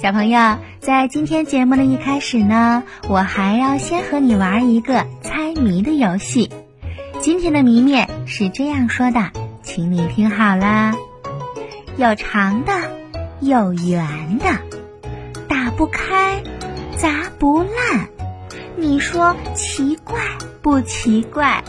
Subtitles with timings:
[0.00, 6.52] 小朋友，在今天节目的一开始呢，我还要先和你玩一个猜谜的游戏。
[7.18, 9.32] 今天的谜面是这样说的，
[9.64, 10.92] 请你听好了：
[11.96, 12.72] 有长的，
[13.40, 14.44] 有圆的，
[15.48, 16.44] 打不开，
[16.96, 18.08] 砸不烂。
[18.76, 20.20] 你说奇怪
[20.62, 21.64] 不奇怪？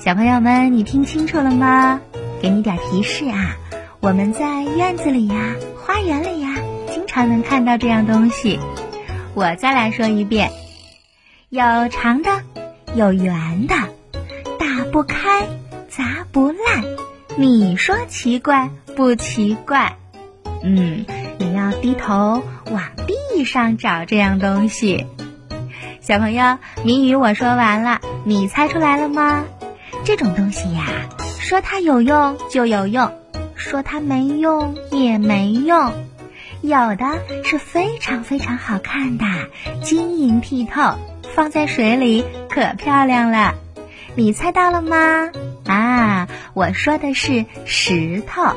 [0.00, 2.00] 小朋友们，你听清楚了吗？
[2.42, 3.56] 给你点提示啊，
[4.00, 6.56] 我们在院子里呀，花园里呀。
[7.18, 8.60] 经常能看到这样东西，
[9.34, 10.52] 我再来说一遍：
[11.48, 11.60] 有
[11.90, 12.30] 长的，
[12.94, 13.74] 有圆的，
[14.56, 15.48] 打不开，
[15.88, 16.84] 砸不烂。
[17.36, 19.96] 你说奇怪不奇怪？
[20.62, 21.04] 嗯，
[21.40, 25.04] 你要低头往地上找这样东西。
[26.00, 29.44] 小朋友，谜语我说完了，你猜出来了吗？
[30.04, 30.86] 这种东西呀，
[31.40, 33.10] 说它有用就有用，
[33.56, 35.92] 说它没用也没用。
[36.60, 37.04] 有的
[37.44, 39.24] 是非常非常好看的，
[39.82, 40.98] 晶莹剔透，
[41.34, 43.54] 放在水里可漂亮了。
[44.16, 45.30] 你猜到了吗？
[45.66, 48.56] 啊，我说的是石头。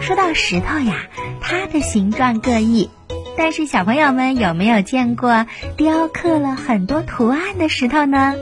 [0.00, 1.06] 说到石头呀，
[1.40, 2.88] 它的形状各异，
[3.36, 5.46] 但是小朋友们有没有见过
[5.76, 8.34] 雕刻了很多图案的石头呢？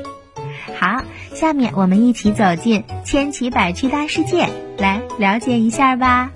[0.78, 6.30] 好，下面我们一起走进千奇百趣大世界，来了解一下吧。